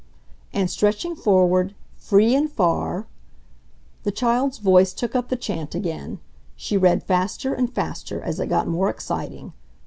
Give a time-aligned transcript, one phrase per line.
[0.51, 3.05] And stretching forward, free and far,
[4.01, 6.17] The child's voice took up the chant again.
[6.55, 9.53] She read faster and faster as it got more exciting.